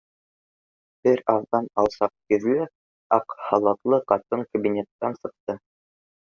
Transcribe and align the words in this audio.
Бер 1.07 1.19
аҙҙан 1.33 1.67
алсаҡ 1.83 2.13
йөҙлө, 2.35 2.65
аҡ 3.19 3.37
халатлы 3.49 4.01
ҡатын 4.13 4.43
кабинетынан 4.55 5.21
сыҡты. 5.21 5.59